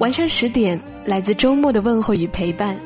[0.00, 2.76] 晚上十点，来自周末的问候与陪伴，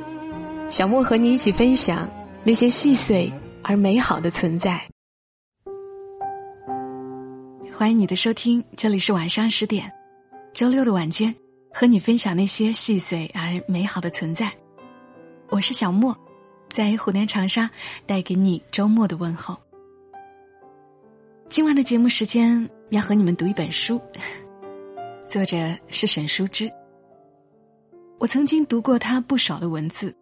[0.68, 2.08] 小莫和你一起分享
[2.44, 4.78] 那些细碎而美好的存在。
[7.72, 9.90] 欢迎你的收听，这里是晚上十点，
[10.52, 11.34] 周六的晚间，
[11.72, 14.52] 和你分享那些细碎而美好的存在。
[15.48, 16.14] 我是小莫，
[16.68, 17.68] 在湖南长沙
[18.04, 19.56] 带给你周末的问候。
[21.48, 23.98] 今晚的节目时间要和你们读一本书，
[25.26, 25.56] 作者
[25.88, 26.70] 是沈淑之。
[28.18, 30.12] 我曾经读过他不少的文字，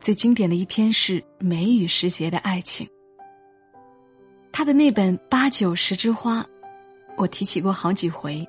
[0.00, 2.84] 最经典的一篇是《梅雨时节的爱情》。
[4.50, 6.42] 他的那本《八九十枝花》，
[7.16, 8.46] 我提起过好几回。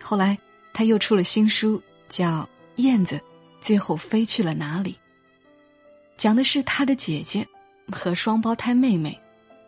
[0.00, 0.38] 后来
[0.72, 2.42] 他又出了新书，叫
[2.76, 3.20] 《燕子
[3.60, 4.92] 最后飞去了哪里》，
[6.16, 7.44] 讲的是他的姐姐
[7.90, 9.20] 和双胞胎妹妹，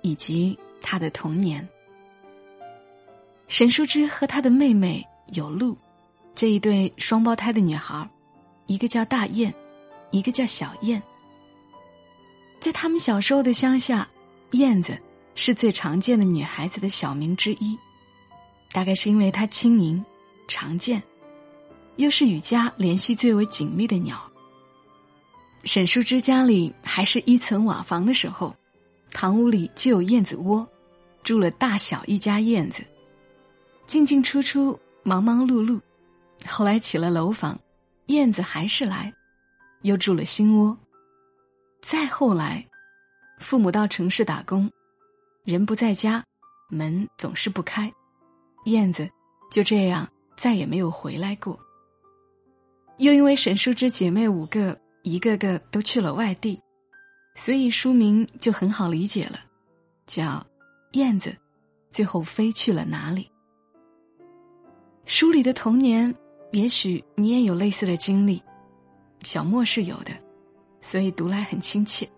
[0.02, 1.68] 以及他的童年。
[3.48, 5.76] 沈淑之和他的妹妹有路，
[6.32, 8.08] 这一对双胞胎的女孩。
[8.66, 9.52] 一个叫大雁，
[10.10, 11.02] 一个叫小燕。
[12.60, 14.08] 在他们小时候的乡下，
[14.52, 14.98] 燕子
[15.34, 17.78] 是最常见的女孩子的小名之一，
[18.72, 20.04] 大概是因为它轻盈、
[20.48, 21.02] 常见，
[21.96, 24.20] 又是与家联系最为紧密的鸟。
[25.64, 28.54] 沈淑之家里还是一层瓦房的时候，
[29.12, 30.66] 堂屋里就有燕子窝，
[31.22, 32.82] 住了大小一家燕子，
[33.86, 35.80] 进进出出，忙忙碌碌。
[36.46, 37.58] 后来起了楼房。
[38.06, 39.12] 燕子还是来，
[39.82, 40.76] 又住了新窝。
[41.82, 42.64] 再后来，
[43.38, 44.70] 父母到城市打工，
[45.44, 46.24] 人不在家，
[46.70, 47.92] 门总是不开，
[48.66, 49.08] 燕子
[49.50, 51.58] 就这样再也没有回来过。
[52.98, 56.60] 又因为沈淑之姐妹五个，一个个都去了外地，
[57.34, 59.40] 所以书名就很好理解了，
[60.06, 60.24] 叫
[60.92, 61.36] 《燕子
[61.90, 63.22] 最后飞去了哪里》。
[65.06, 66.14] 书里的童年。
[66.52, 68.42] 也许你也有类似的经历，
[69.24, 70.12] 小莫是有的，
[70.80, 72.08] 所以读来很亲切。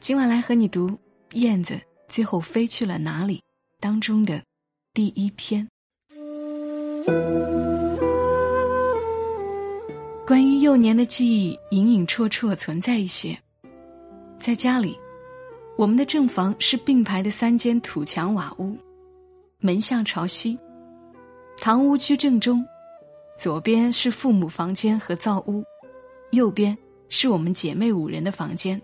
[0.00, 0.88] 今晚来和你读
[1.32, 3.38] 《燕子最后飞去了哪里》
[3.80, 4.40] 当中的
[4.94, 5.68] 第一篇，
[10.26, 13.36] 关于幼年的记忆隐隐绰绰存在一些。
[14.38, 14.96] 在家里，
[15.76, 18.76] 我们的正房是并排的三间土墙瓦屋，
[19.58, 20.58] 门向朝西，
[21.58, 22.64] 堂屋居正中。
[23.42, 25.64] 左边是父母房间和灶屋，
[26.30, 28.80] 右边是我们姐妹五人的房间，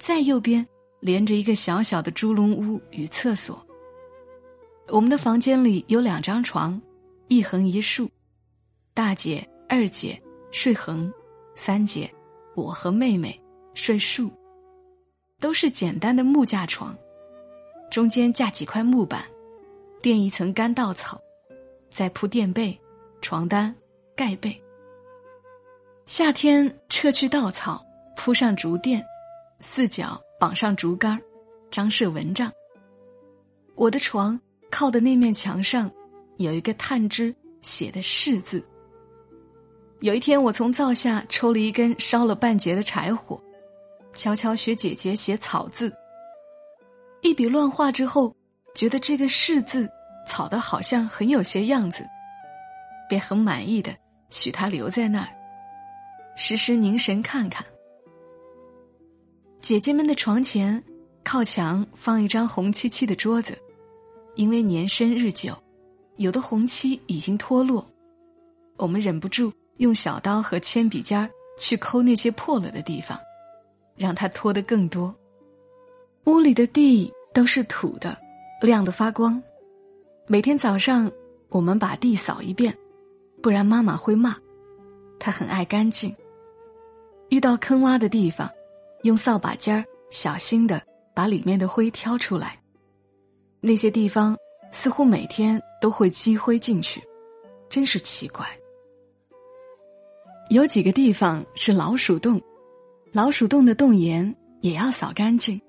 [0.00, 0.66] 再右边
[0.98, 3.64] 连着一个小小的猪笼屋与厕所。
[4.88, 6.82] 我们的房间里有两张床，
[7.28, 8.10] 一横一竖，
[8.94, 11.08] 大姐、二姐睡横，
[11.54, 12.12] 三姐，
[12.56, 13.40] 我和妹妹
[13.74, 14.28] 睡竖，
[15.38, 16.92] 都是简单的木架床，
[17.92, 19.24] 中间架几块木板，
[20.02, 21.16] 垫一层干稻草，
[21.88, 22.76] 再铺垫被。
[23.20, 23.74] 床单、
[24.16, 24.60] 盖被。
[26.06, 27.84] 夏天撤去稻草，
[28.16, 29.04] 铺上竹垫，
[29.60, 31.20] 四角绑上竹竿，
[31.70, 32.50] 张设蚊帐。
[33.74, 34.40] 我的床
[34.70, 35.90] 靠的那面墙上，
[36.38, 38.64] 有一个探枝写的“是”字。
[40.00, 43.40] 有一天，我从灶下抽了一根烧了半截的柴火，
[44.14, 45.92] 悄悄学姐姐写草字。
[47.20, 48.34] 一笔乱画之后，
[48.74, 49.88] 觉得这个“是”字
[50.26, 52.06] 草的好像很有些样子。
[53.08, 53.94] 便很满意的
[54.30, 55.28] 许他留在那儿，
[56.36, 57.64] 时时凝神看看。
[59.60, 60.82] 姐姐们的床前
[61.24, 63.58] 靠墙放一张红漆漆的桌子，
[64.36, 65.56] 因为年深日久，
[66.16, 67.84] 有的红漆已经脱落，
[68.76, 71.28] 我们忍不住用小刀和铅笔尖儿
[71.58, 73.18] 去抠那些破了的地方，
[73.96, 75.14] 让它脱得更多。
[76.26, 78.16] 屋里的地都是土的，
[78.62, 79.42] 亮得发光。
[80.26, 81.10] 每天早上，
[81.48, 82.76] 我们把地扫一遍。
[83.42, 84.36] 不然妈妈会骂。
[85.18, 86.14] 他很爱干净。
[87.30, 88.48] 遇到坑洼的地方，
[89.02, 90.80] 用扫把尖儿小心的
[91.14, 92.58] 把里面的灰挑出来。
[93.60, 94.36] 那些地方
[94.70, 97.02] 似乎每天都会积灰进去，
[97.68, 98.46] 真是奇怪。
[100.50, 102.40] 有几个地方是老鼠洞，
[103.12, 105.60] 老鼠洞的洞沿也要扫干净。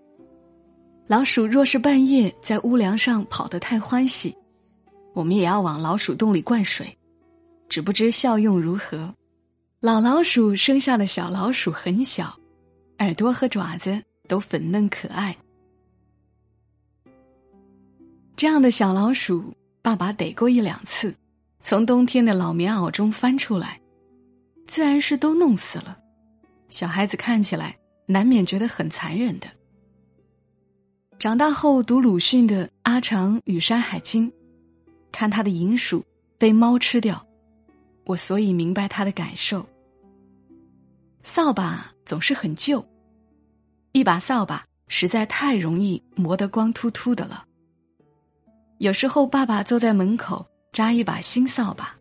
[1.07, 4.33] 老鼠若是半夜在屋梁上跑得太欢喜，
[5.13, 6.95] 我们也要往老鼠洞里灌水。
[7.69, 9.13] 只不知效用如何。
[9.80, 12.36] 老老鼠生下的小老鼠很小，
[12.98, 15.36] 耳朵和爪子都粉嫩可爱。
[18.36, 21.16] 这样的小老鼠，爸爸逮过一两次，
[21.62, 23.80] 从冬天的老棉袄中翻出来，
[24.68, 25.98] 自然是都弄死了。
[26.68, 27.75] 小孩子看起来
[28.06, 29.48] 难免觉得很残忍的。
[31.18, 34.30] 长大后读鲁迅的《阿长与山海经》，
[35.12, 36.06] 看他的银鼠
[36.38, 37.25] 被猫吃掉，
[38.10, 39.64] 我所以明白他的感受。
[41.22, 42.84] 扫把总是很旧，
[43.92, 47.46] 一把扫把实在太容易磨得光秃秃的了。
[48.80, 51.96] 有时候爸爸坐在门口扎一把新扫把，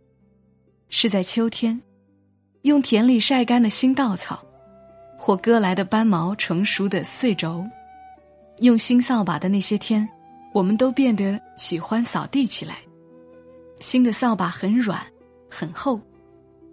[0.88, 1.78] 是在秋天，
[2.62, 4.42] 用田里晒干的新稻草，
[5.18, 7.62] 或割来的斑毛成熟的穗轴。
[8.60, 10.08] 用新扫把的那些天，
[10.54, 12.78] 我们都变得喜欢扫地起来。
[13.78, 15.06] 新的扫把很软，
[15.48, 16.00] 很厚，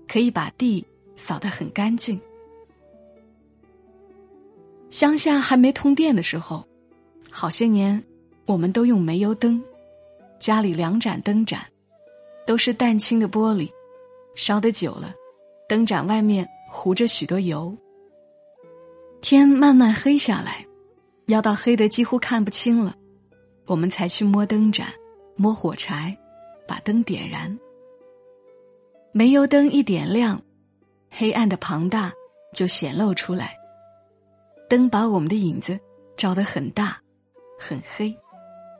[0.07, 0.85] 可以把地
[1.15, 2.19] 扫得很干净。
[4.89, 6.65] 乡下还没通电的时候，
[7.29, 8.01] 好些年，
[8.45, 9.61] 我们都用煤油灯，
[10.39, 11.65] 家里两盏灯盏，
[12.45, 13.69] 都是淡青的玻璃，
[14.35, 15.13] 烧得久了，
[15.67, 17.75] 灯盏外面糊着许多油。
[19.21, 20.65] 天慢慢黑下来。
[21.27, 22.95] 要到黑的几乎看不清了，
[23.65, 24.93] 我们才去摸灯盏，
[25.35, 26.15] 摸火柴，
[26.67, 27.57] 把灯点燃。
[29.17, 30.37] 煤油灯一点亮，
[31.09, 32.11] 黑暗的庞大
[32.53, 33.55] 就显露出来。
[34.67, 35.79] 灯把我们的影子
[36.17, 37.01] 照得很大，
[37.57, 38.13] 很黑，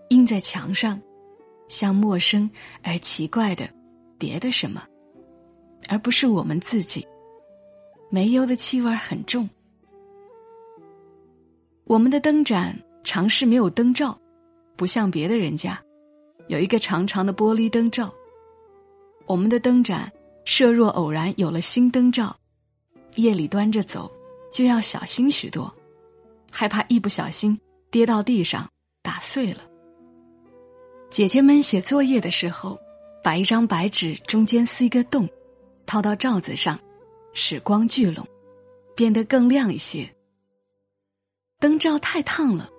[0.09, 1.01] 映在墙上，
[1.69, 2.51] 像陌生
[2.83, 3.65] 而奇怪的
[4.17, 4.83] 别的什么，
[5.87, 7.07] 而不是我们自己。
[8.09, 9.49] 煤油的气味很重。
[11.85, 14.19] 我们的灯盏常是没有灯罩，
[14.75, 15.81] 不像别的人家，
[16.49, 18.13] 有一个长长的玻璃灯罩。
[19.27, 20.11] 我们的灯盏
[20.45, 22.36] 设若偶然有了新灯罩，
[23.15, 24.09] 夜里端着走
[24.51, 25.74] 就要小心许多，
[26.51, 27.59] 害怕一不小心
[27.89, 28.69] 跌到地上
[29.01, 29.62] 打碎了。
[31.09, 32.80] 姐姐们写作业的时候，
[33.24, 35.27] 把一张白纸中间撕一个洞，
[35.88, 36.80] 套到罩子上，
[37.33, 38.25] 使光聚拢，
[38.95, 40.07] 变得更亮一些。
[41.59, 42.69] 灯罩太烫了，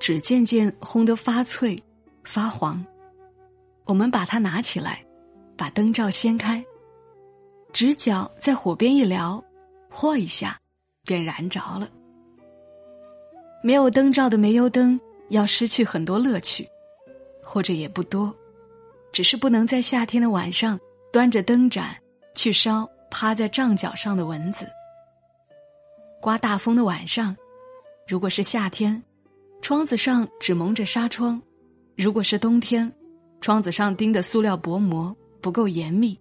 [0.00, 1.78] 纸渐渐烘得发脆、
[2.24, 2.84] 发黄。
[3.84, 5.04] 我们把它拿起来，
[5.56, 6.64] 把灯罩掀开，
[7.76, 9.38] 直角在火边一燎，
[9.92, 10.58] 嚯一下，
[11.04, 11.86] 便燃着了。
[13.62, 16.66] 没有灯罩的煤油灯要失去很多乐趣，
[17.42, 18.34] 或者也不多，
[19.12, 20.80] 只是不能在夏天的晚上
[21.12, 21.94] 端着灯盏
[22.34, 24.66] 去烧趴在帐角上的蚊子。
[26.18, 27.36] 刮大风的晚上。
[28.08, 29.02] 如果是夏天，
[29.60, 31.38] 窗子上只蒙着纱窗；
[31.94, 32.90] 如果是冬天，
[33.42, 36.18] 窗子上钉的塑料薄膜不够严密。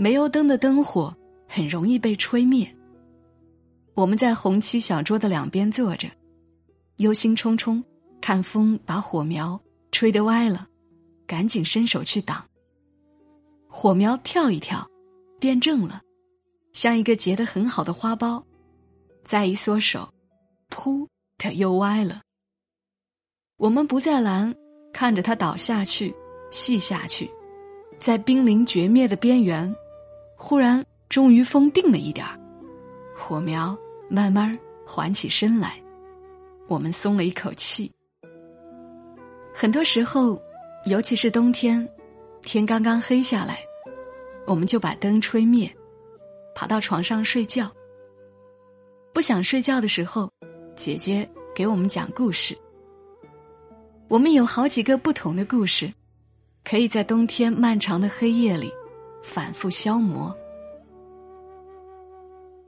[0.00, 1.14] 煤油灯的灯火
[1.46, 2.66] 很容易被吹灭。
[3.92, 6.08] 我们在红漆小桌的两边坐着，
[6.96, 7.84] 忧心忡忡，
[8.18, 9.60] 看风把火苗
[9.92, 10.66] 吹得歪了，
[11.26, 12.42] 赶紧伸手去挡。
[13.68, 14.88] 火苗跳一跳，
[15.38, 16.00] 变正了，
[16.72, 18.42] 像一个结得很好的花苞，
[19.22, 20.10] 再一缩手。
[20.70, 21.06] 噗！
[21.36, 22.22] 它又歪了。
[23.58, 24.54] 我们不再拦，
[24.94, 26.14] 看着它倒下去、
[26.50, 27.30] 细下去，
[27.98, 29.70] 在濒临绝灭的边缘，
[30.42, 32.40] 忽然终于风定了一点儿，
[33.14, 33.76] 火苗
[34.08, 35.78] 慢慢缓起身来，
[36.66, 37.92] 我们松了一口气。
[39.54, 40.40] 很多时候，
[40.86, 41.86] 尤其是冬天，
[42.40, 43.60] 天刚刚黑下来，
[44.46, 45.70] 我们就把灯吹灭，
[46.54, 47.70] 爬到床上睡觉。
[49.12, 50.28] 不想睡觉的时候。
[50.74, 52.56] 姐姐给我们讲故事。
[54.08, 55.92] 我们有好几个不同的故事，
[56.64, 58.72] 可以在冬天漫长的黑夜里
[59.22, 60.34] 反复消磨。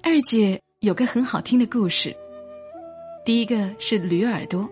[0.03, 2.15] 二姐有个很好听的故事。
[3.25, 4.69] 第一个是驴耳朵、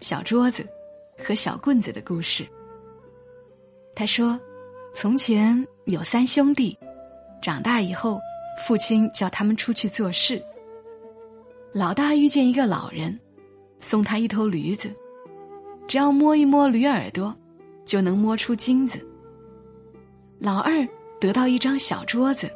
[0.00, 0.66] 小桌子
[1.18, 2.46] 和小棍子的故事。
[3.94, 4.38] 她说，
[4.94, 6.76] 从前有三兄弟，
[7.42, 8.18] 长大以后，
[8.66, 10.42] 父亲叫他们出去做事。
[11.72, 13.18] 老大遇见一个老人，
[13.78, 14.90] 送他一头驴子，
[15.86, 17.34] 只要摸一摸驴耳朵，
[17.84, 18.98] 就能摸出金子。
[20.38, 20.86] 老二
[21.22, 22.50] 得到一张小桌子，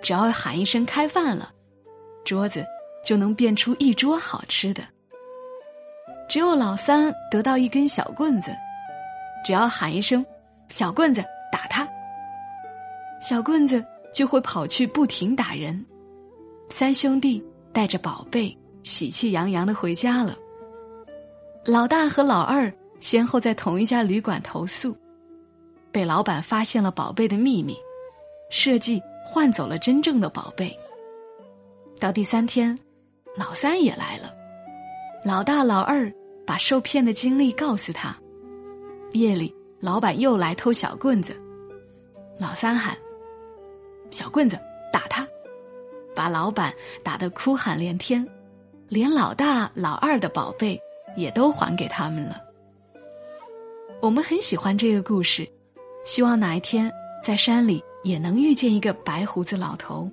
[0.00, 1.52] 只要喊一声“开饭了”，
[2.24, 2.64] 桌子
[3.04, 4.84] 就能变出一桌好吃的。
[6.28, 8.52] 只有老三得到一根小棍子，
[9.44, 10.24] 只要喊一声
[10.70, 11.88] “小棍子打他”，
[13.20, 15.84] 小棍子就会跑去不停打人。
[16.70, 17.44] 三兄弟。
[17.70, 20.36] 带着宝贝，喜气洋洋的回家了。
[21.64, 24.96] 老大和老二先后在同一家旅馆投宿，
[25.92, 27.76] 被老板发现了宝贝的秘密，
[28.50, 30.76] 设计换走了真正的宝贝。
[31.98, 32.78] 到第三天，
[33.36, 34.32] 老三也来了，
[35.24, 36.10] 老大、老二
[36.46, 38.16] 把受骗的经历告诉他。
[39.12, 41.34] 夜里，老板又来偷小棍子，
[42.38, 42.96] 老三喊
[44.10, 44.58] ：“小棍子，
[44.92, 45.26] 打他！”
[46.14, 48.26] 把老板打得哭喊连天，
[48.88, 50.78] 连老大、老二的宝贝
[51.16, 52.40] 也都还给他们了。
[54.00, 55.48] 我们很喜欢这个故事，
[56.04, 60.10] 希望哪一天在山里也能遇见一个白胡子老头，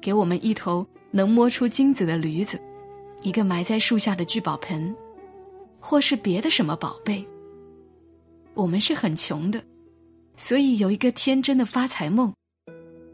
[0.00, 2.60] 给我们一头能摸出金子的驴子，
[3.22, 4.94] 一个埋在树下的聚宝盆，
[5.80, 7.24] 或是别的什么宝贝。
[8.54, 9.62] 我们是很穷的，
[10.36, 12.32] 所以有一个天真的发财梦，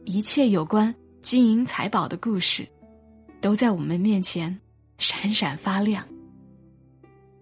[0.05, 0.95] 一切有关。
[1.23, 2.69] 金银财宝的故事，
[3.41, 4.55] 都在我们面前
[4.99, 6.07] 闪闪发亮。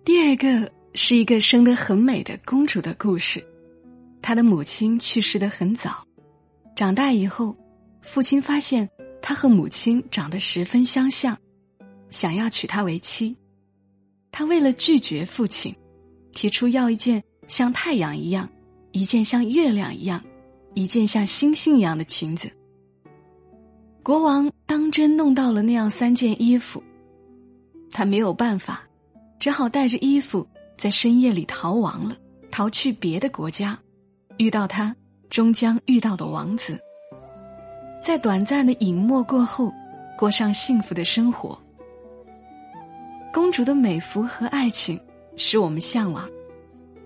[0.05, 3.45] 第二个是一个生得很美的公主的故事，
[4.23, 6.07] 她的母亲去世的很早，
[6.75, 7.57] 长大以后，
[8.01, 8.89] 父亲发现
[9.21, 11.37] 她和母亲长得十分相像，
[12.11, 13.37] 想要娶她为妻。
[14.31, 15.75] 他为了拒绝父亲，
[16.33, 18.49] 提出要一件像太阳一样，
[18.93, 20.25] 一件像月亮一样，
[20.73, 22.51] 一件像星星一样的裙子。
[24.03, 26.83] 国王当真弄到了那样三件衣服，
[27.91, 28.83] 他没有办法，
[29.39, 30.49] 只好带着衣服
[30.79, 32.17] 在深夜里逃亡了，
[32.51, 33.79] 逃去别的国家，
[34.39, 34.97] 遇到他
[35.33, 36.79] 终将遇到的王子。
[38.05, 39.73] 在短暂的隐没过后，
[40.19, 41.59] 过上幸福的生活。
[43.33, 45.01] 公主的美福和爱情
[45.37, 46.29] 使我们向往，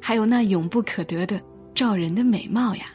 [0.00, 1.40] 还有那永不可得的
[1.72, 2.86] 照人的美貌呀。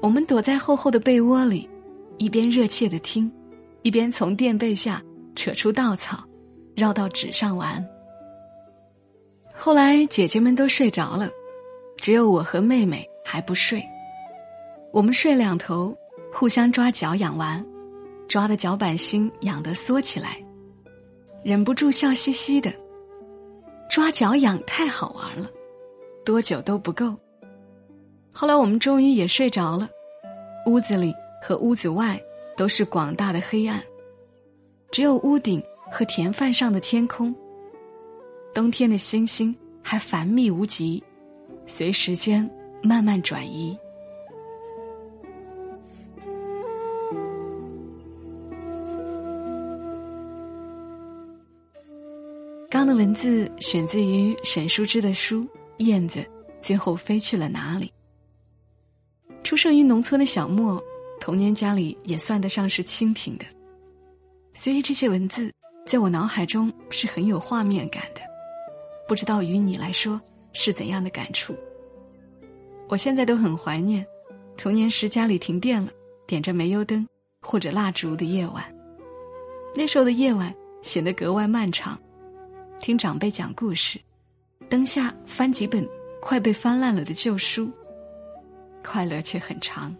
[0.00, 1.68] 我们躲在厚厚的被窝里。
[2.16, 3.30] 一边热切的听，
[3.82, 5.02] 一边从垫背下
[5.34, 6.24] 扯出稻草，
[6.76, 7.84] 绕到纸上玩。
[9.52, 11.28] 后来姐姐们都睡着了，
[11.96, 13.82] 只有我和妹妹还不睡。
[14.92, 15.96] 我们睡两头，
[16.32, 17.64] 互相抓脚痒玩，
[18.28, 20.36] 抓的脚板心痒得缩起来，
[21.42, 22.72] 忍不住笑嘻嘻的。
[23.90, 25.50] 抓脚痒太好玩了，
[26.24, 27.14] 多久都不够。
[28.32, 29.88] 后来我们终于也睡着了，
[30.66, 31.12] 屋子里。
[31.46, 32.18] 和屋子外
[32.56, 33.78] 都是广大的黑暗，
[34.90, 35.62] 只有屋顶
[35.92, 37.34] 和田饭上的天空。
[38.54, 41.04] 冬天的星星还繁密无极，
[41.66, 42.50] 随时间
[42.84, 43.76] 慢慢转移。
[52.70, 55.42] 刚的文字选自于沈淑之的书
[55.78, 56.24] 《燕子
[56.60, 57.92] 最后飞去了哪里》。
[59.42, 60.82] 出生于农村的小莫。
[61.20, 63.46] 童年家里也算得上是清贫的，
[64.52, 65.50] 所以这些文字
[65.86, 68.20] 在我脑海中是很有画面感的。
[69.08, 70.20] 不知道于你来说
[70.52, 71.56] 是怎样的感触？
[72.88, 74.06] 我现在都很怀念
[74.56, 75.90] 童年时家里停电了，
[76.26, 77.06] 点着煤油灯
[77.40, 78.64] 或者蜡烛的夜晚。
[79.74, 81.98] 那时候的夜晚显得格外漫长，
[82.78, 83.98] 听长辈讲故事，
[84.68, 85.86] 灯下翻几本
[86.20, 87.70] 快被翻烂了的旧书，
[88.84, 89.94] 快乐却很长。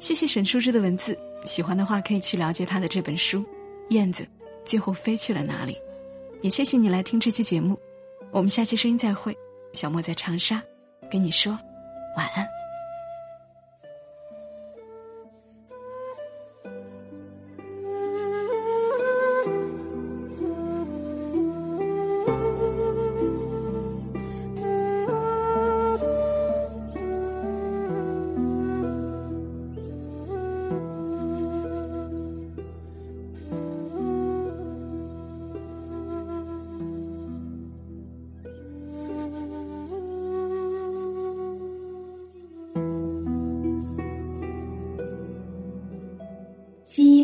[0.00, 3.38] 谢谢沈书之的文字，喜欢的话可以去了解他的这本书
[3.90, 4.26] 《燕子
[4.64, 5.74] 最后飞去了哪里》。
[6.42, 7.78] 也谢谢你来听这期节目，
[8.32, 9.34] 我们下期声音再会。
[9.72, 10.62] 小莫在长沙，
[11.14, 11.56] 跟你说
[12.16, 12.53] 晚安。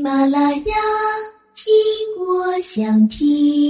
[0.03, 0.75] 马拉雅，
[1.55, 1.73] 听
[2.27, 3.70] 我想听。